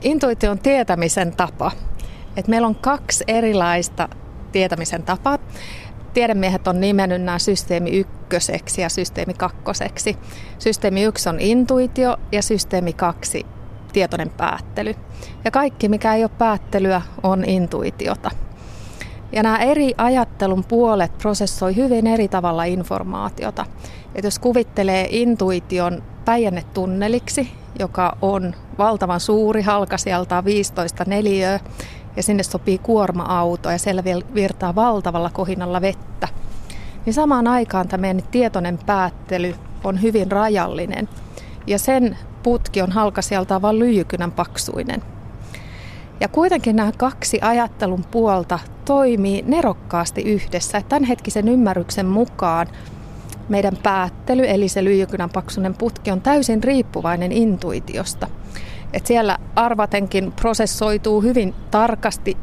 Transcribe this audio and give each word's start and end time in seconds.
Intuitio 0.00 0.50
on 0.50 0.58
tietämisen 0.58 1.36
tapa. 1.36 1.70
Et 2.36 2.48
meillä 2.48 2.66
on 2.66 2.74
kaksi 2.74 3.24
erilaista 3.28 4.08
tietämisen 4.52 5.02
tapaa. 5.02 5.38
Tiedemiehet 6.14 6.68
on 6.68 6.80
nimennyt 6.80 7.22
nämä 7.22 7.38
systeemi 7.38 7.90
ykköseksi 7.90 8.80
ja 8.80 8.88
systeemi 8.88 9.34
kakkoseksi. 9.34 10.16
Systeemi 10.58 11.02
yksi 11.02 11.28
on 11.28 11.40
intuitio 11.40 12.16
ja 12.32 12.42
systeemi 12.42 12.92
kaksi 12.92 13.46
tietoinen 13.92 14.30
päättely. 14.30 14.94
Ja 15.44 15.50
kaikki, 15.50 15.88
mikä 15.88 16.14
ei 16.14 16.24
ole 16.24 16.30
päättelyä, 16.38 17.02
on 17.22 17.44
intuitiota. 17.44 18.30
Ja 19.32 19.42
nämä 19.42 19.58
eri 19.58 19.94
ajattelun 19.98 20.64
puolet 20.64 21.18
prosessoi 21.18 21.76
hyvin 21.76 22.06
eri 22.06 22.28
tavalla 22.28 22.64
informaatiota. 22.64 23.66
Et 24.14 24.24
jos 24.24 24.38
kuvittelee 24.38 25.06
intuition 25.10 26.02
päijännetunneliksi, 26.24 27.59
joka 27.80 28.16
on 28.22 28.54
valtavan 28.78 29.20
suuri, 29.20 29.62
halkasijaltaan 29.62 30.44
15 30.44 31.04
neliöä, 31.06 31.60
ja 32.16 32.22
sinne 32.22 32.42
sopii 32.42 32.78
kuorma-auto 32.78 33.70
ja 33.70 33.78
siellä 33.78 34.04
virtaa 34.34 34.74
valtavalla 34.74 35.30
kohinalla 35.30 35.80
vettä, 35.80 36.28
niin 37.06 37.14
samaan 37.14 37.46
aikaan 37.46 37.88
tämä 37.88 38.00
meidän 38.00 38.22
tietoinen 38.30 38.78
päättely 38.86 39.54
on 39.84 40.02
hyvin 40.02 40.32
rajallinen. 40.32 41.08
Ja 41.66 41.78
sen 41.78 42.18
putki 42.42 42.82
on 42.82 42.92
halkasijaltaan 42.92 43.62
vain 43.62 43.78
lyijykynän 43.78 44.32
paksuinen. 44.32 45.02
Ja 46.20 46.28
kuitenkin 46.28 46.76
nämä 46.76 46.92
kaksi 46.96 47.38
ajattelun 47.42 48.04
puolta 48.10 48.58
toimii 48.84 49.44
nerokkaasti 49.46 50.22
yhdessä. 50.22 50.82
Tämänhetkisen 50.88 51.48
ymmärryksen 51.48 52.06
mukaan 52.06 52.66
meidän 53.50 53.76
päättely, 53.82 54.44
eli 54.48 54.68
se 54.68 54.84
lyijykynän 54.84 55.30
paksunen 55.30 55.74
putki, 55.74 56.10
on 56.10 56.20
täysin 56.20 56.64
riippuvainen 56.64 57.32
intuitiosta. 57.32 58.26
Et 58.92 59.06
siellä 59.06 59.38
arvatenkin 59.56 60.32
prosessoituu 60.32 61.20
hyvin 61.20 61.54
tarkasti, 61.70 62.36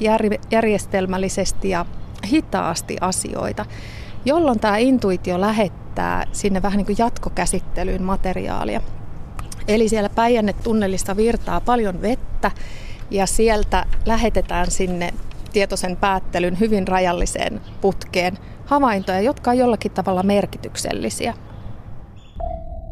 järjestelmällisesti 0.52 1.69
ja 1.69 1.85
hitaasti 2.31 2.97
asioita, 3.02 3.66
jolloin 4.25 4.59
tämä 4.59 4.78
intuitio 4.78 5.41
lähettää 5.41 6.25
sinne 6.31 6.61
vähän 6.61 6.78
niin 6.78 6.85
kuin 6.85 6.95
jatkokäsittelyyn 7.00 8.03
materiaalia. 8.03 8.81
Eli 9.67 9.89
siellä 9.89 10.09
Päijänne-tunnelista 10.09 11.17
virtaa 11.17 11.61
paljon 11.61 12.02
vettä 12.02 12.52
ja 13.11 13.25
sieltä 13.25 13.85
lähetetään 14.05 14.72
sinne 14.72 15.13
tietoisen 15.50 15.98
päättelyn 15.98 16.59
hyvin 16.59 16.88
rajalliseen 16.88 17.62
putkeen 17.81 18.38
havaintoja, 18.66 19.22
jotka 19.22 19.52
on 19.52 19.58
jollakin 19.58 19.92
tavalla 19.92 20.23
merkityksellisiä. 20.23 21.34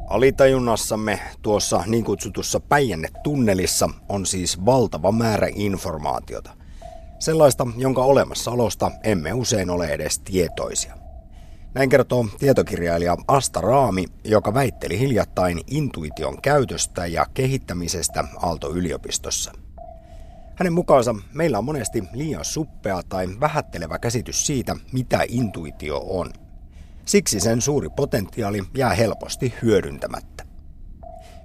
Alitajunnassamme 0.07 1.19
tuossa 1.41 1.83
niin 1.87 2.03
kutsutussa 2.03 2.59
Päijänne-tunnelissa 2.59 3.89
on 4.09 4.25
siis 4.25 4.65
valtava 4.65 5.11
määrä 5.11 5.47
informaatiota. 5.55 6.51
Sellaista, 7.19 7.67
jonka 7.77 8.03
olemassaolosta 8.03 8.91
emme 9.03 9.33
usein 9.33 9.69
ole 9.69 9.87
edes 9.87 10.19
tietoisia. 10.19 10.93
Näin 11.73 11.89
kertoo 11.89 12.25
tietokirjailija 12.39 13.17
Asta 13.27 13.61
Raami, 13.61 14.05
joka 14.23 14.53
väitteli 14.53 14.99
hiljattain 14.99 15.61
intuition 15.67 16.41
käytöstä 16.41 17.05
ja 17.05 17.25
kehittämisestä 17.33 18.23
Aalto-yliopistossa. 18.41 19.64
Hänen 20.55 20.73
mukaansa 20.73 21.15
meillä 21.33 21.57
on 21.57 21.65
monesti 21.65 22.03
liian 22.13 22.45
suppea 22.45 23.01
tai 23.09 23.27
vähättelevä 23.39 23.99
käsitys 23.99 24.45
siitä, 24.45 24.75
mitä 24.91 25.19
intuitio 25.27 26.01
on. 26.07 26.33
Siksi 27.05 27.39
sen 27.39 27.61
suuri 27.61 27.89
potentiaali 27.89 28.63
jää 28.77 28.93
helposti 28.93 29.53
hyödyntämättä. 29.61 30.43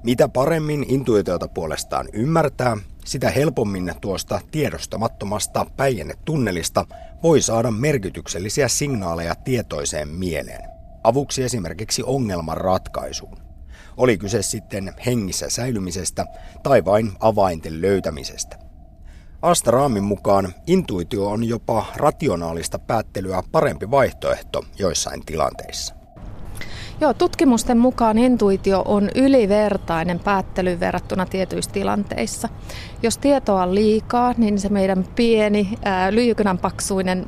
Mitä 0.03 0.29
paremmin 0.29 0.85
intuitiota 0.89 1.49
puolestaan 1.49 2.09
ymmärtää, 2.13 2.77
sitä 3.05 3.31
helpommin 3.31 3.93
tuosta 4.01 4.41
tiedostamattomasta 4.51 5.67
päijännetunnelista 5.77 6.87
voi 7.23 7.41
saada 7.41 7.71
merkityksellisiä 7.71 8.69
signaaleja 8.69 9.35
tietoiseen 9.35 10.09
mieleen. 10.09 10.71
Avuksi 11.05 11.43
esimerkiksi 11.43 12.03
ongelman 12.03 12.57
ratkaisuun. 12.57 13.39
Oli 13.97 14.19
kyse 14.19 14.43
sitten 14.43 14.95
hengissä 15.07 15.51
säilymisestä 15.51 16.27
tai 16.63 16.85
vain 16.85 17.13
avainten 17.21 17.81
löytämisestä. 17.81 18.70
Asta 19.43 19.71
Raamin 19.71 20.05
mukaan 20.05 20.55
intuitio 20.67 21.27
on 21.27 21.45
jopa 21.45 21.87
rationaalista 21.97 22.79
päättelyä 22.79 23.43
parempi 23.53 23.91
vaihtoehto 23.91 24.65
joissain 24.79 25.27
tilanteissa. 25.27 25.95
Joo, 27.01 27.15
tutkimusten 27.15 27.79
mukaan 27.79 28.19
intuitio 28.19 28.83
on 28.85 29.11
ylivertainen 29.15 30.19
päättelyyn 30.19 30.81
verrattuna 30.81 31.27
tietyissä 31.27 31.71
tilanteissa. 31.71 32.49
Jos 33.03 33.19
tietoa 33.19 33.63
on 33.63 33.75
liikaa, 33.75 34.35
niin 34.37 34.59
se 34.59 34.69
meidän 34.69 35.05
pieni, 35.17 35.79
ää, 35.85 36.13
lyijykynän 36.13 36.59
paksuinen 36.59 37.27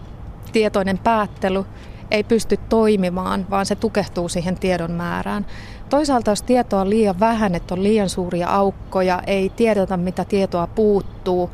tietoinen 0.52 0.98
päättely 0.98 1.64
ei 2.10 2.24
pysty 2.24 2.56
toimimaan, 2.68 3.46
vaan 3.50 3.66
se 3.66 3.74
tukehtuu 3.74 4.28
siihen 4.28 4.58
tiedon 4.58 4.90
määrään. 4.90 5.46
Toisaalta 5.88 6.30
jos 6.30 6.42
tietoa 6.42 6.80
on 6.80 6.90
liian 6.90 7.20
vähän, 7.20 7.54
että 7.54 7.74
on 7.74 7.82
liian 7.82 8.08
suuria 8.08 8.48
aukkoja, 8.48 9.22
ei 9.26 9.48
tiedetä 9.48 9.96
mitä 9.96 10.24
tietoa 10.24 10.66
puuttuu, 10.66 11.50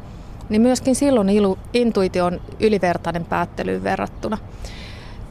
niin 0.48 0.62
myöskin 0.62 0.94
silloin 0.94 1.28
ilu, 1.28 1.58
intuitio 1.74 2.26
on 2.26 2.40
ylivertainen 2.60 3.24
päättelyyn 3.24 3.84
verrattuna. 3.84 4.38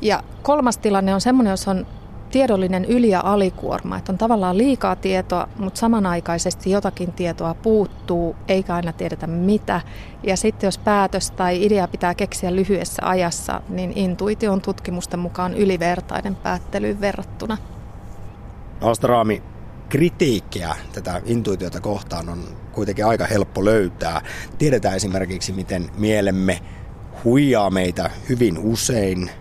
Ja 0.01 0.23
kolmas 0.43 0.77
tilanne 0.77 1.13
on 1.13 1.21
semmoinen, 1.21 1.51
jos 1.51 1.67
on 1.67 1.85
tiedollinen 2.31 2.85
yli- 2.85 3.09
ja 3.09 3.21
alikuorma, 3.23 3.97
että 3.97 4.11
on 4.11 4.17
tavallaan 4.17 4.57
liikaa 4.57 4.95
tietoa, 4.95 5.47
mutta 5.59 5.79
samanaikaisesti 5.79 6.71
jotakin 6.71 7.11
tietoa 7.11 7.53
puuttuu, 7.53 8.35
eikä 8.47 8.75
aina 8.75 8.93
tiedetä 8.93 9.27
mitä. 9.27 9.81
Ja 10.23 10.37
sitten 10.37 10.67
jos 10.67 10.77
päätös 10.77 11.31
tai 11.31 11.65
idea 11.65 11.87
pitää 11.87 12.15
keksiä 12.15 12.55
lyhyessä 12.55 13.01
ajassa, 13.05 13.61
niin 13.69 13.93
intuitio 13.95 14.53
on 14.53 14.61
tutkimusten 14.61 15.19
mukaan 15.19 15.53
ylivertainen 15.53 16.35
päättelyyn 16.35 17.01
verrattuna. 17.01 17.57
Astraami, 18.81 19.43
kritiikkiä 19.89 20.75
tätä 20.93 21.21
intuitiota 21.25 21.79
kohtaan 21.79 22.29
on 22.29 22.43
kuitenkin 22.71 23.05
aika 23.05 23.25
helppo 23.25 23.65
löytää. 23.65 24.21
Tiedetään 24.57 24.95
esimerkiksi, 24.95 25.51
miten 25.51 25.89
mielemme 25.97 26.59
huijaa 27.23 27.69
meitä 27.69 28.11
hyvin 28.29 28.57
usein– 28.57 29.29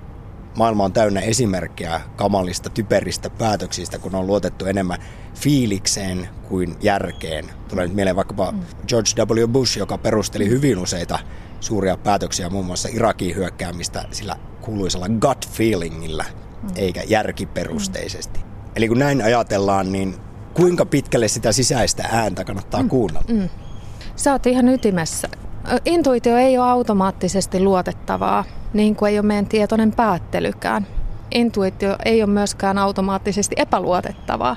maailma 0.57 0.85
on 0.85 0.93
täynnä 0.93 1.21
esimerkkejä 1.21 2.01
kamalista, 2.17 2.71
typeristä 2.71 3.31
päätöksistä, 3.31 3.99
kun 3.99 4.15
on 4.15 4.27
luotettu 4.27 4.67
enemmän 4.67 4.99
fiilikseen 5.35 6.29
kuin 6.49 6.77
järkeen. 6.81 7.45
Tulee 7.69 7.87
nyt 7.87 7.95
mieleen 7.95 8.17
vaikkapa 8.17 8.53
mm. 8.53 8.61
George 8.89 9.11
W. 9.23 9.49
Bush, 9.49 9.79
joka 9.79 9.99
perusteli 9.99 10.49
hyvin 10.49 10.79
useita 10.79 11.19
suuria 11.61 11.97
päätöksiä, 11.97 12.51
muun 12.51 12.67
muassa 12.67 12.89
Irakin 12.93 13.37
hyökkäämistä 13.37 14.05
sillä 14.11 14.37
kuuluisella 14.61 15.09
gut 15.09 15.49
feelingillä, 15.49 16.25
mm. 16.63 16.69
eikä 16.77 17.03
järkiperusteisesti. 17.03 18.41
Mm. 18.41 18.47
Eli 18.77 18.89
kun 18.89 18.99
näin 18.99 19.23
ajatellaan, 19.23 19.93
niin 19.93 20.15
kuinka 20.57 20.87
pitkälle 20.87 21.29
sitä 21.29 21.53
sisäistä 21.53 22.09
ääntä 22.13 22.45
kannattaa 22.45 22.83
mm. 22.83 22.89
kuunnella? 22.89 23.25
Mm. 23.29 23.49
Sä 24.17 24.33
oot 24.33 24.47
ihan 24.47 24.69
ytimessä. 24.69 25.29
Intuitio 25.85 26.37
ei 26.37 26.59
ole 26.59 26.67
automaattisesti 26.67 27.61
luotettavaa 27.61 28.45
niin 28.77 28.97
kuin 28.97 29.11
ei 29.11 29.19
ole 29.19 29.27
meidän 29.27 29.47
tietoinen 29.47 29.93
päättelykään. 29.93 30.87
Intuitio 31.31 31.97
ei 32.05 32.23
ole 32.23 32.31
myöskään 32.31 32.79
automaattisesti 32.79 33.57
epäluotettavaa. 33.59 34.57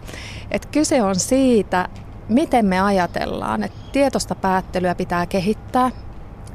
Et 0.51 0.65
kyse 0.65 1.01
on 1.01 1.15
siitä, 1.15 1.89
miten 2.29 2.65
me 2.65 2.79
ajatellaan, 2.79 3.63
että 3.63 3.79
tietoista 3.91 4.35
päättelyä 4.35 4.95
pitää 4.95 5.25
kehittää. 5.25 5.91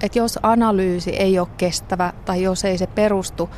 Että 0.02 0.18
jos 0.18 0.38
analyysi 0.42 1.10
ei 1.10 1.38
ole 1.38 1.48
kestävä 1.56 2.12
tai 2.24 2.42
jos 2.42 2.64
ei 2.64 2.78
se 2.78 2.86
perustu 2.86 3.50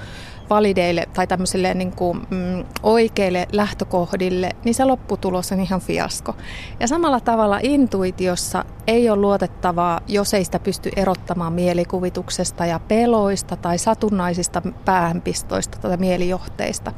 valideille 0.50 1.08
tai 1.12 1.26
tämmöisille 1.26 1.74
niin 1.74 1.92
kuin, 1.92 2.18
mm, 2.30 2.64
oikeille 2.82 3.48
lähtökohdille, 3.52 4.50
niin 4.64 4.74
se 4.74 4.84
lopputulos 4.84 5.52
on 5.52 5.60
ihan 5.60 5.80
fiasko. 5.80 6.36
Ja 6.80 6.88
samalla 6.88 7.20
tavalla 7.20 7.60
intuitiossa 7.62 8.64
ei 8.86 9.10
ole 9.10 9.20
luotettavaa, 9.20 10.00
jos 10.08 10.34
ei 10.34 10.44
sitä 10.44 10.58
pysty 10.58 10.90
erottamaan 10.96 11.52
mielikuvituksesta 11.52 12.66
ja 12.66 12.80
peloista 12.88 13.56
tai 13.56 13.78
satunnaisista 13.78 14.62
päähänpistoista 14.84 15.78
tai 15.78 15.96
mielijohteista. 15.96 16.92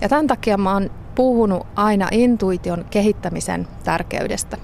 Ja 0.00 0.08
tämän 0.08 0.26
takia 0.26 0.56
mä 0.56 0.72
oon 0.72 0.90
puhunut 1.14 1.66
aina 1.76 2.08
intuition 2.12 2.84
kehittämisen 2.90 3.68
tärkeydestä. 3.84 4.56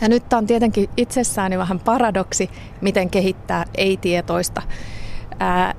Ja 0.00 0.08
nyt 0.08 0.28
tämä 0.28 0.38
on 0.38 0.46
tietenkin 0.46 0.90
itsessäni 0.96 1.58
vähän 1.58 1.80
paradoksi, 1.80 2.50
miten 2.80 3.10
kehittää 3.10 3.64
ei-tietoista. 3.74 4.62
Ää, 5.38 5.74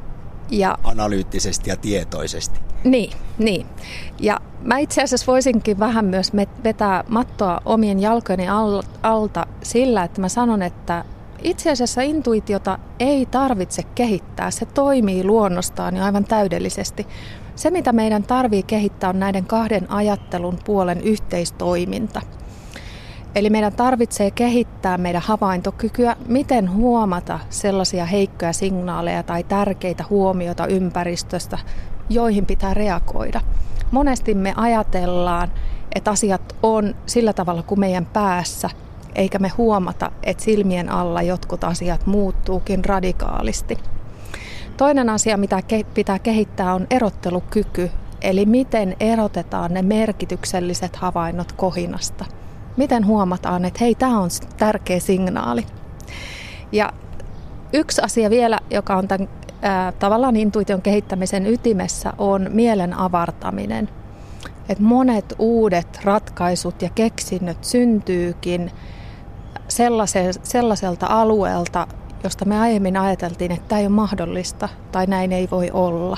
ja, 0.50 0.78
Analyyttisesti 0.84 1.70
ja 1.70 1.78
tietoisesti. 1.78 2.60
Niin, 2.84 3.12
niin. 3.38 3.66
Ja 4.20 4.40
mä 4.62 4.78
itse 4.78 5.04
asiassa 5.04 5.32
voisinkin 5.32 5.80
vähän 5.80 6.06
myös 6.06 6.32
vetää 6.64 7.04
mattoa 7.10 7.62
omien 7.66 8.00
jalkojeni 8.00 8.48
alta 9.04 9.48
sillä, 9.64 10.04
että 10.04 10.22
mä 10.22 10.30
sanon, 10.30 10.62
että 10.62 11.06
itse 11.44 11.72
asiassa 11.72 12.02
intuitiota 12.02 12.80
ei 13.00 13.26
tarvitse 13.26 13.84
kehittää. 13.96 14.52
Se 14.52 14.66
toimii 14.66 15.24
luonnostaan 15.24 15.96
jo 15.98 16.04
aivan 16.04 16.26
täydellisesti. 16.26 17.08
Se, 17.56 17.72
mitä 17.72 17.94
meidän 17.94 18.24
tarvii 18.24 18.64
kehittää, 18.64 19.10
on 19.10 19.20
näiden 19.20 19.46
kahden 19.46 19.92
ajattelun 19.92 20.60
puolen 20.66 21.02
yhteistoiminta. 21.02 22.22
Eli 23.36 23.50
meidän 23.50 23.74
tarvitsee 23.74 24.32
kehittää 24.32 24.98
meidän 24.98 25.22
havaintokykyä, 25.22 26.16
miten 26.28 26.74
huomata 26.74 27.40
sellaisia 27.50 28.06
heikkoja 28.06 28.54
signaaleja 28.54 29.24
tai 29.24 29.44
tärkeitä 29.44 30.04
huomioita 30.10 30.68
ympäristöstä, 30.68 31.58
joihin 32.10 32.46
pitää 32.46 32.74
reagoida. 32.74 33.42
Monesti 33.92 34.34
me 34.34 34.54
ajatellaan, 34.58 35.52
että 35.96 36.12
asiat 36.12 36.56
on 36.64 36.96
sillä 37.06 37.34
tavalla 37.34 37.64
kuin 37.64 37.80
meidän 37.80 38.06
päässä, 38.06 38.70
eikä 39.16 39.40
me 39.40 39.52
huomata, 39.58 40.12
että 40.24 40.44
silmien 40.44 40.90
alla 40.90 41.22
jotkut 41.22 41.64
asiat 41.64 42.06
muuttuukin 42.06 42.86
radikaalisti. 42.86 43.78
Toinen 44.78 45.10
asia, 45.10 45.38
mitä 45.38 45.60
pitää 45.94 46.20
kehittää, 46.20 46.74
on 46.74 46.88
erottelukyky, 46.90 47.92
eli 48.22 48.46
miten 48.46 48.96
erotetaan 49.00 49.74
ne 49.74 49.82
merkitykselliset 49.82 50.96
havainnot 50.96 51.52
kohinasta. 51.52 52.26
Miten 52.78 53.06
huomataan, 53.06 53.66
että 53.66 53.80
hei, 53.82 53.96
tämä 53.96 54.20
on 54.20 54.30
tärkeä 54.58 55.00
signaali. 55.00 55.66
Ja 56.72 56.94
yksi 57.74 58.02
asia 58.02 58.30
vielä, 58.30 58.60
joka 58.70 58.96
on 58.96 59.08
tämän 59.08 59.30
ää, 59.62 59.92
tavallaan 59.92 60.36
intuition 60.36 60.82
kehittämisen 60.82 61.46
ytimessä, 61.48 62.14
on 62.18 62.48
mielen 62.50 62.94
avartaminen. 62.94 63.90
Et 64.70 64.80
monet 64.80 65.36
uudet 65.40 66.00
ratkaisut 66.04 66.82
ja 66.82 66.90
keksinnöt 66.96 67.64
syntyykin 67.64 68.72
sellaiselta 70.44 71.08
alueelta, 71.10 71.88
josta 72.24 72.46
me 72.46 72.60
aiemmin 72.60 72.98
ajateltiin, 72.98 73.52
että 73.52 73.68
tämä 73.68 73.80
ei 73.80 73.88
ole 73.88 73.96
mahdollista 73.96 74.70
tai 74.92 75.08
näin 75.08 75.32
ei 75.32 75.48
voi 75.52 75.72
olla. 75.74 76.18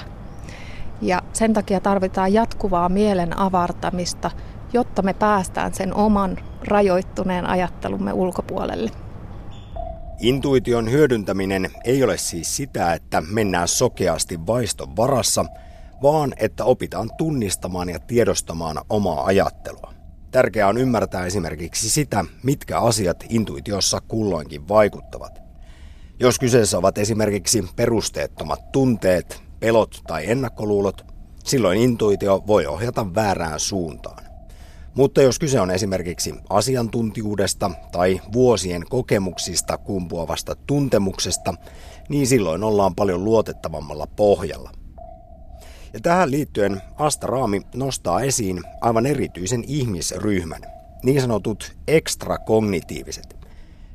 Ja 1.02 1.22
sen 1.34 1.54
takia 1.54 1.80
tarvitaan 1.80 2.34
jatkuvaa 2.34 2.90
mielen 2.90 3.40
avartamista, 3.40 4.32
jotta 4.74 5.02
me 5.02 5.14
päästään 5.14 5.74
sen 5.74 5.94
oman 5.94 6.38
rajoittuneen 6.64 7.46
ajattelumme 7.46 8.14
ulkopuolelle. 8.14 8.92
Intuition 10.20 10.92
hyödyntäminen 10.92 11.72
ei 11.84 12.04
ole 12.04 12.18
siis 12.18 12.56
sitä, 12.56 12.94
että 12.94 13.22
mennään 13.22 13.68
sokeasti 13.68 14.48
vaiston 14.48 14.96
varassa, 14.96 15.46
vaan 16.02 16.34
että 16.38 16.66
opitaan 16.66 17.10
tunnistamaan 17.18 17.90
ja 17.90 18.00
tiedostamaan 18.00 18.78
omaa 18.90 19.26
ajattelua. 19.26 19.94
Tärkeää 20.32 20.68
on 20.68 20.78
ymmärtää 20.78 21.26
esimerkiksi 21.26 21.90
sitä, 21.90 22.26
mitkä 22.44 22.80
asiat 22.80 23.24
intuitiossa 23.30 24.02
kulloinkin 24.08 24.68
vaikuttavat. 24.68 25.42
Jos 26.20 26.40
kyseessä 26.40 26.78
ovat 26.78 26.98
esimerkiksi 26.98 27.64
perusteettomat 27.76 28.72
tunteet, 28.72 29.42
pelot 29.60 30.02
tai 30.08 30.32
ennakkoluulot, 30.32 31.06
silloin 31.44 31.80
intuitio 31.80 32.44
voi 32.48 32.66
ohjata 32.66 33.16
väärään 33.16 33.60
suuntaan. 33.60 34.27
Mutta 34.98 35.22
jos 35.22 35.40
kyse 35.40 35.60
on 35.60 35.72
esimerkiksi 35.72 36.34
asiantuntijuudesta 36.50 37.72
tai 37.92 38.22
vuosien 38.34 38.84
kokemuksista 38.90 39.78
kumpuavasta 39.78 40.56
tuntemuksesta, 40.68 41.54
niin 42.10 42.28
silloin 42.28 42.64
ollaan 42.64 42.96
paljon 42.96 43.24
luotettavammalla 43.24 44.08
pohjalla. 44.08 44.72
Ja 45.94 46.00
tähän 46.00 46.32
liittyen 46.32 46.82
Asta 46.96 47.28
Raami 47.28 47.62
nostaa 47.76 48.22
esiin 48.22 48.64
aivan 48.82 49.06
erityisen 49.06 49.64
ihmisryhmän, 49.68 50.62
niin 51.04 51.22
sanotut 51.22 51.76
ekstrakognitiiviset. 51.88 53.38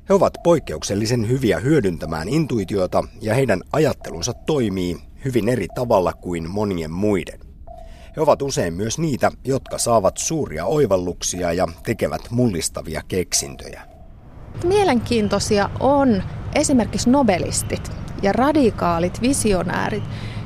He 0.09 0.15
ovat 0.15 0.35
poikkeuksellisen 0.43 1.29
hyviä 1.29 1.61
hyödyntämään 1.61 2.29
intuitiota 2.29 3.05
ja 3.21 3.35
heidän 3.35 3.61
ajattelunsa 3.73 4.33
toimii 4.35 4.97
hyvin 5.25 5.49
eri 5.49 5.67
tavalla 5.75 6.13
kuin 6.13 6.51
monien 6.51 6.91
muiden. 6.91 7.52
He 8.17 8.21
ovat 8.21 8.43
usein 8.43 8.75
myös 8.75 8.99
niitä, 8.99 9.31
jotka 9.45 9.79
saavat 9.79 10.17
suuria 10.17 10.67
oivalluksia 10.67 11.53
ja 11.53 11.67
tekevät 11.83 12.31
mullistavia 12.31 13.03
keksintöjä. 13.09 13.83
Mielenkiintoisia 14.65 15.71
on 15.81 16.23
esimerkiksi 16.55 17.11
nobelistit 17.11 17.93
ja 18.23 18.33
radikaalit 18.33 19.23
visionäärit, 19.23 20.03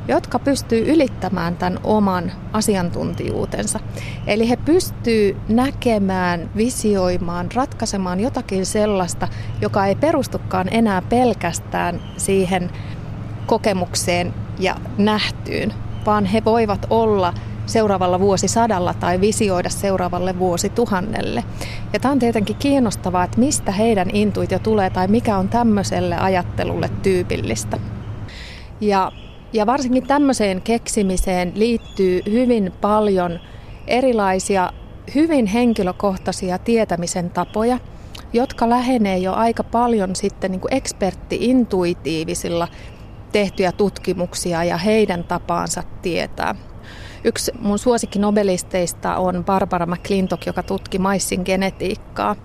jotka 0.09 0.39
pystyy 0.39 0.93
ylittämään 0.93 1.57
tämän 1.57 1.81
oman 1.85 2.33
asiantuntijuutensa. 2.53 3.81
Eli 4.27 4.49
he 4.49 4.57
pystyy 4.57 5.37
näkemään, 5.49 6.51
visioimaan, 6.57 7.49
ratkaisemaan 7.55 8.21
jotakin 8.21 8.67
sellaista, 8.67 9.29
joka 9.61 9.87
ei 9.87 9.95
perustukaan 9.95 10.69
enää 10.71 11.03
pelkästään 11.03 12.03
siihen 12.17 12.71
kokemukseen 13.47 14.35
ja 14.59 14.77
nähtyyn, 14.99 15.75
vaan 16.07 16.25
he 16.25 16.45
voivat 16.45 16.87
olla 16.91 17.35
seuraavalla 17.67 18.21
vuosisadalla 18.21 18.95
tai 18.95 19.21
visioida 19.21 19.69
seuraavalle 19.69 20.39
vuosituhannelle. 20.39 21.45
Ja 21.93 22.01
tämä 22.01 22.13
on 22.13 22.19
tietenkin 22.19 22.57
kiinnostavaa, 22.57 23.25
että 23.25 23.41
mistä 23.41 23.73
heidän 23.73 24.11
intuitio 24.13 24.59
tulee 24.59 24.91
tai 24.91 25.09
mikä 25.09 25.37
on 25.37 25.49
tämmöiselle 25.49 26.17
ajattelulle 26.17 26.91
tyypillistä. 27.03 27.79
Ja 28.81 29.13
ja 29.53 29.67
varsinkin 29.67 30.07
tämmöiseen 30.07 30.63
keksimiseen 30.63 31.53
liittyy 31.55 32.21
hyvin 32.31 32.73
paljon 32.81 33.41
erilaisia 33.87 34.73
hyvin 35.15 35.47
henkilökohtaisia 35.47 36.59
tietämisen 36.59 37.31
tapoja, 37.31 37.79
jotka 38.33 38.71
lähenee 38.71 39.19
jo 39.19 39.33
aika 39.33 39.65
paljon 39.65 40.17
sitten 40.17 40.51
niin 40.51 40.61
ekspertti-intuitiivisilla 40.71 42.69
tehtyjä 43.33 43.73
tutkimuksia 43.73 44.65
ja 44.65 44.77
heidän 44.77 45.25
tapaansa 45.25 45.83
tietää. 46.03 46.55
Yksi 47.27 47.53
mun 47.61 47.79
suosikki 47.79 48.19
nobelisteista 48.19 49.17
on 49.17 49.45
Barbara 49.45 49.87
McClintock, 49.87 50.47
joka 50.47 50.63
tutki 50.63 50.99
maissin 50.99 51.43
genetiikkaa. 51.45 52.37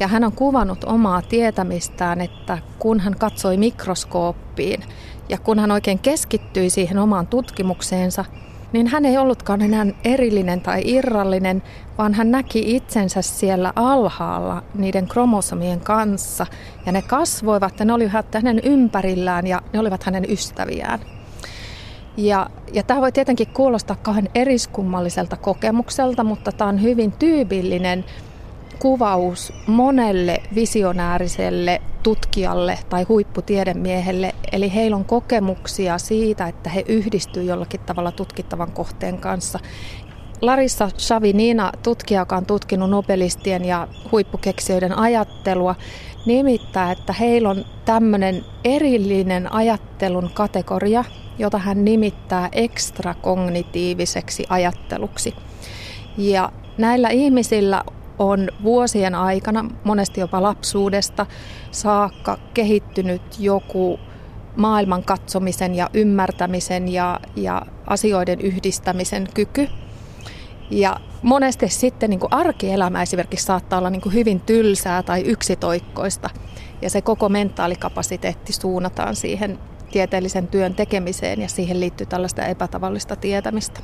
Ja 0.00 0.08
hän 0.08 0.24
on 0.24 0.32
kuvannut 0.32 0.84
omaa 0.84 1.22
tietämistään, 1.22 2.20
että 2.20 2.58
kun 2.78 3.00
hän 3.00 3.14
katsoi 3.18 3.56
mikroskooppiin 3.56 4.84
ja 5.28 5.38
kun 5.38 5.58
hän 5.58 5.70
oikein 5.70 5.98
keskittyi 5.98 6.70
siihen 6.70 6.98
omaan 6.98 7.26
tutkimukseensa, 7.26 8.24
niin 8.72 8.86
hän 8.86 9.04
ei 9.04 9.18
ollutkaan 9.18 9.62
enää 9.62 9.86
erillinen 10.04 10.60
tai 10.60 10.82
irrallinen, 10.84 11.62
vaan 11.98 12.14
hän 12.14 12.30
näki 12.30 12.76
itsensä 12.76 13.22
siellä 13.22 13.72
alhaalla 13.76 14.62
niiden 14.74 15.08
kromosomien 15.08 15.80
kanssa. 15.80 16.46
Ja 16.86 16.92
ne 16.92 17.02
kasvoivat 17.02 17.78
ja 17.78 17.84
ne 17.84 17.92
olivat 17.92 18.34
hänen 18.34 18.60
ympärillään 18.64 19.46
ja 19.46 19.62
ne 19.72 19.78
olivat 19.78 20.04
hänen 20.04 20.24
ystäviään. 20.30 21.17
Ja, 22.18 22.46
ja 22.72 22.82
tämä 22.82 23.00
voi 23.00 23.12
tietenkin 23.12 23.46
kuulostaa 23.46 23.96
kauhean 23.96 24.28
eriskummalliselta 24.34 25.36
kokemukselta, 25.36 26.24
mutta 26.24 26.52
tämä 26.52 26.68
on 26.68 26.82
hyvin 26.82 27.12
tyypillinen 27.12 28.04
kuvaus 28.78 29.52
monelle 29.66 30.42
visionääriselle 30.54 31.80
tutkijalle 32.02 32.78
tai 32.88 33.02
huipputiedemiehelle. 33.02 34.34
Eli 34.52 34.74
heillä 34.74 34.96
on 34.96 35.04
kokemuksia 35.04 35.98
siitä, 35.98 36.48
että 36.48 36.70
he 36.70 36.84
yhdistyvät 36.88 37.46
jollakin 37.46 37.80
tavalla 37.80 38.12
tutkittavan 38.12 38.72
kohteen 38.72 39.18
kanssa. 39.18 39.58
Larissa 40.40 40.90
Shavinina, 40.98 41.72
tutkija, 41.82 42.20
joka 42.20 42.36
on 42.36 42.46
tutkinut 42.46 42.90
nobelistien 42.90 43.64
ja 43.64 43.88
huippukeksijöiden 44.12 44.98
ajattelua, 44.98 45.74
nimittää, 46.26 46.92
että 46.92 47.12
heillä 47.12 47.50
on 47.50 47.64
tämmöinen 47.84 48.44
erillinen 48.64 49.52
ajattelun 49.52 50.30
kategoria, 50.34 51.04
jota 51.38 51.58
hän 51.58 51.84
nimittää 51.84 52.48
ekstrakognitiiviseksi 52.52 54.44
ajatteluksi. 54.48 55.34
Ja 56.18 56.52
näillä 56.78 57.08
ihmisillä 57.08 57.84
on 58.18 58.48
vuosien 58.62 59.14
aikana, 59.14 59.64
monesti 59.84 60.20
jopa 60.20 60.42
lapsuudesta 60.42 61.26
saakka 61.70 62.38
kehittynyt 62.54 63.22
joku 63.38 64.00
maailman 64.56 65.02
katsomisen 65.02 65.74
ja 65.74 65.90
ymmärtämisen 65.94 66.88
ja, 66.88 67.20
ja 67.36 67.62
asioiden 67.86 68.40
yhdistämisen 68.40 69.28
kyky. 69.34 69.68
Ja 70.70 71.00
monesti 71.22 71.68
sitten 71.68 72.10
niin 72.10 72.20
kuin 72.20 72.32
arkielämä 72.32 73.02
esimerkiksi 73.02 73.46
saattaa 73.46 73.78
olla 73.78 73.90
niin 73.90 74.00
kuin 74.00 74.14
hyvin 74.14 74.40
tylsää 74.40 75.02
tai 75.02 75.20
yksitoikkoista. 75.20 76.30
Ja 76.82 76.90
se 76.90 77.02
koko 77.02 77.28
mentaalikapasiteetti 77.28 78.52
suunnataan 78.52 79.16
siihen 79.16 79.58
tieteellisen 79.92 80.48
työn 80.48 80.74
tekemiseen 80.74 81.40
ja 81.40 81.48
siihen 81.48 81.80
liittyy 81.80 82.06
tällaista 82.06 82.46
epätavallista 82.46 83.16
tietämistä. 83.16 83.80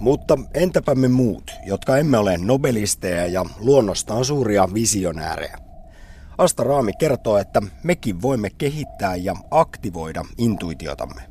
Mutta 0.00 0.38
entäpä 0.54 0.94
me 0.94 1.08
muut, 1.08 1.50
jotka 1.66 1.96
emme 1.96 2.18
ole 2.18 2.38
nobelisteja 2.38 3.26
ja 3.26 3.44
luonnostaan 3.58 4.24
suuria 4.24 4.68
visionäärejä? 4.74 5.58
Asta 6.38 6.64
Raami 6.64 6.92
kertoo, 6.92 7.38
että 7.38 7.62
mekin 7.82 8.22
voimme 8.22 8.50
kehittää 8.58 9.16
ja 9.16 9.34
aktivoida 9.50 10.24
intuitiotamme. 10.38 11.22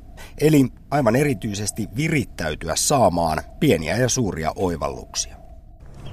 Eli 0.42 0.66
aivan 0.92 1.16
erityisesti 1.16 1.88
virittäytyä 1.96 2.74
saamaan 2.76 3.42
pieniä 3.60 3.98
ja 3.98 4.10
suuria 4.10 4.52
oivalluksia. 4.56 5.39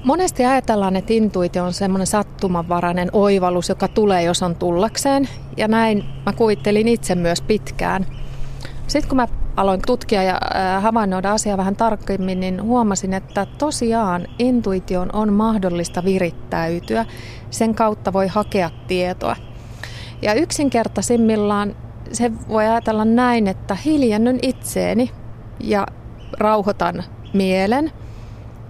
Monesti 0.04 0.44
ajatellaan, 0.44 0.96
että 0.96 1.12
intuitio 1.12 1.64
on 1.64 1.72
semmoinen 1.72 2.06
sattumanvarainen 2.06 3.08
oivallus, 3.12 3.68
joka 3.68 3.88
tulee, 3.88 4.22
jos 4.22 4.42
on 4.42 4.56
tullakseen. 4.56 5.28
Ja 5.56 5.68
näin 5.68 6.04
mä 6.26 6.32
kuvittelin 6.32 6.88
itse 6.88 7.14
myös 7.14 7.42
pitkään. 7.42 8.06
Sitten 8.86 9.08
kun 9.08 9.16
mä 9.16 9.28
aloin 9.56 9.80
tutkia 9.86 10.22
ja 10.22 10.40
havainnoida 10.80 11.32
asiaa 11.32 11.56
vähän 11.56 11.76
tarkemmin, 11.76 12.40
niin 12.40 12.62
huomasin, 12.62 13.14
että 13.14 13.46
tosiaan 13.58 14.26
intuition 14.38 15.10
on 15.12 15.32
mahdollista 15.32 16.04
virittäytyä. 16.04 17.06
Sen 17.50 17.74
kautta 17.74 18.12
voi 18.12 18.28
hakea 18.28 18.70
tietoa. 18.86 19.36
Ja 20.22 20.34
yksinkertaisimmillaan 20.34 21.76
se 22.12 22.32
voi 22.48 22.66
ajatella 22.66 23.04
näin, 23.04 23.46
että 23.46 23.76
hiljennyn 23.84 24.38
itseeni 24.42 25.10
ja 25.60 25.86
rauhoitan 26.38 27.04
mielen 27.32 27.92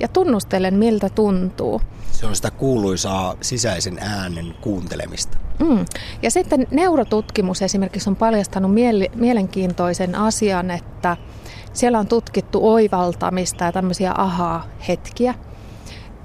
ja 0.01 0.09
tunnustelen, 0.09 0.75
miltä 0.75 1.09
tuntuu. 1.09 1.81
Se 2.11 2.27
on 2.27 2.37
sitä 2.37 2.51
kuuluisaa 2.51 3.35
sisäisen 3.41 3.99
äänen 4.01 4.55
kuuntelemista. 4.61 5.39
Mm. 5.59 5.87
Ja 6.23 6.31
sitten 6.31 6.67
neurotutkimus 6.71 7.63
esimerkiksi 7.63 8.11
on 8.11 8.17
paljastanut 8.17 8.71
miele- 8.75 9.11
mielenkiintoisen 9.15 10.15
asian, 10.15 10.71
että 10.71 11.17
siellä 11.73 11.99
on 11.99 12.07
tutkittu 12.07 12.73
oivaltamista 12.73 13.65
ja 13.65 13.73
tämmöisiä 13.73 14.13
aha-hetkiä. 14.17 15.35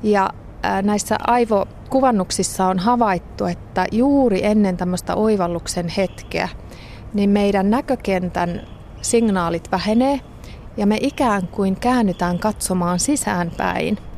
Ja 0.03 0.29
näissä 0.83 1.15
aivokuvannuksissa 1.27 2.67
on 2.67 2.79
havaittu, 2.79 3.45
että 3.45 3.85
juuri 3.91 4.45
ennen 4.45 4.77
tämmöistä 4.77 5.15
oivalluksen 5.15 5.87
hetkeä, 5.87 6.49
niin 7.13 7.29
meidän 7.29 7.69
näkökentän 7.69 8.61
signaalit 9.01 9.71
vähenee 9.71 10.19
ja 10.77 10.87
me 10.87 10.97
ikään 11.01 11.47
kuin 11.47 11.75
käännytään 11.75 12.39
katsomaan 12.39 12.99
sisäänpäin– 12.99 13.97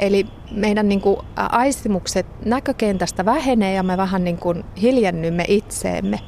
Eli 0.00 0.26
meidän 0.50 0.88
niin 0.88 1.00
kuin 1.00 1.16
aistimukset 1.36 2.26
näkökentästä 2.44 3.24
vähenee 3.24 3.74
ja 3.74 3.82
me 3.82 3.96
vähän 3.96 4.24
niin 4.24 4.38
kuin 4.38 4.64
hiljennymme 4.82 5.44
itseemme. 5.48 6.20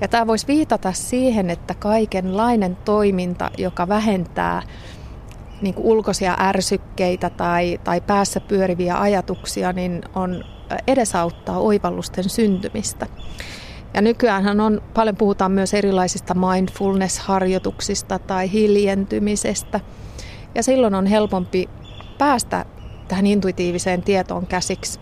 Ja 0.00 0.08
tämä 0.08 0.26
voisi 0.26 0.46
viitata 0.46 0.92
siihen, 0.92 1.50
että 1.50 1.74
kaikenlainen 1.74 2.76
toiminta, 2.76 3.50
joka 3.58 3.88
vähentää 3.88 4.62
niin 5.60 5.74
kuin 5.74 5.86
ulkoisia 5.86 6.36
ärsykkeitä 6.40 7.30
tai, 7.30 7.80
tai 7.84 8.00
päässä 8.00 8.40
pyöriviä 8.40 9.00
ajatuksia, 9.00 9.72
niin 9.72 10.02
on 10.14 10.44
edesauttaa 10.86 11.58
oivallusten 11.58 12.28
syntymistä. 12.28 13.06
Ja 13.94 14.02
nykyään 14.02 14.60
on, 14.60 14.82
paljon 14.94 15.16
puhutaan 15.16 15.52
myös 15.52 15.74
erilaisista 15.74 16.34
mindfulness-harjoituksista 16.34 18.18
tai 18.18 18.52
hiljentymisestä. 18.52 19.80
Ja 20.54 20.62
silloin 20.62 20.94
on 20.94 21.06
helpompi 21.06 21.68
päästä 22.18 22.64
tähän 23.08 23.26
intuitiiviseen 23.26 24.02
tietoon 24.02 24.46
käsiksi. 24.46 25.00